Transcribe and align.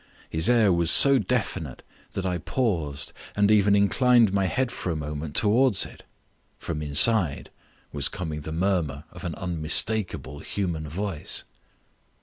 His 0.31 0.49
air 0.49 0.73
was 0.73 0.89
so 0.89 1.19
definite 1.19 1.83
that 2.13 2.25
I 2.25 2.39
paused 2.39 3.13
and 3.35 3.51
even 3.51 3.75
inclined 3.75 4.33
my 4.33 4.47
head 4.47 4.71
for 4.71 4.91
a 4.91 4.95
moment 4.95 5.35
towards 5.35 5.85
it. 5.85 6.01
From 6.57 6.81
inside 6.81 7.51
was 7.93 8.09
coming 8.09 8.41
the 8.41 8.51
murmur 8.51 9.03
of 9.11 9.23
an 9.25 9.35
unmistakable 9.35 10.39
human 10.39 10.87
voice. 10.89 11.43